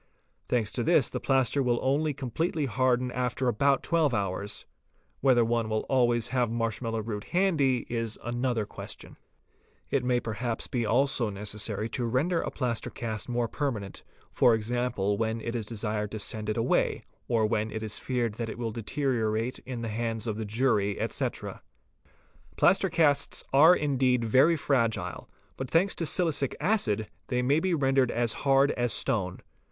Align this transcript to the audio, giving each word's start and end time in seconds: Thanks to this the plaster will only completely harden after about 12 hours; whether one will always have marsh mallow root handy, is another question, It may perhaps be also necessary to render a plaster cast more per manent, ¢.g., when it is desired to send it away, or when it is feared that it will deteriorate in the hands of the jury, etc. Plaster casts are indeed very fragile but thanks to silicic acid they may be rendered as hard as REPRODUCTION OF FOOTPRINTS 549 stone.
Thanks 0.47 0.71
to 0.71 0.81
this 0.81 1.11
the 1.11 1.19
plaster 1.19 1.61
will 1.61 1.77
only 1.83 2.11
completely 2.11 2.65
harden 2.65 3.11
after 3.11 3.47
about 3.47 3.83
12 3.83 4.15
hours; 4.15 4.65
whether 5.19 5.45
one 5.45 5.69
will 5.69 5.85
always 5.89 6.29
have 6.29 6.49
marsh 6.49 6.81
mallow 6.81 7.03
root 7.03 7.25
handy, 7.25 7.85
is 7.87 8.17
another 8.23 8.65
question, 8.65 9.15
It 9.91 10.03
may 10.03 10.19
perhaps 10.19 10.65
be 10.65 10.87
also 10.87 11.29
necessary 11.29 11.87
to 11.89 12.07
render 12.07 12.41
a 12.41 12.49
plaster 12.49 12.89
cast 12.89 13.29
more 13.29 13.47
per 13.47 13.71
manent, 13.71 14.01
¢.g., 14.35 15.17
when 15.19 15.39
it 15.39 15.55
is 15.55 15.67
desired 15.67 16.09
to 16.13 16.17
send 16.17 16.49
it 16.49 16.57
away, 16.57 17.03
or 17.27 17.45
when 17.45 17.69
it 17.69 17.83
is 17.83 17.99
feared 17.99 18.33
that 18.37 18.49
it 18.49 18.57
will 18.57 18.71
deteriorate 18.71 19.59
in 19.67 19.81
the 19.83 19.89
hands 19.89 20.25
of 20.25 20.35
the 20.35 20.45
jury, 20.45 20.99
etc. 20.99 21.61
Plaster 22.57 22.89
casts 22.89 23.43
are 23.53 23.75
indeed 23.75 24.25
very 24.25 24.55
fragile 24.55 25.29
but 25.57 25.69
thanks 25.69 25.93
to 25.93 26.05
silicic 26.05 26.55
acid 26.59 27.07
they 27.27 27.43
may 27.43 27.59
be 27.59 27.75
rendered 27.75 28.09
as 28.09 28.33
hard 28.33 28.71
as 28.71 28.91
REPRODUCTION 28.91 28.93
OF 28.93 28.93
FOOTPRINTS 28.95 29.03
549 29.03 29.41
stone. 29.43 29.47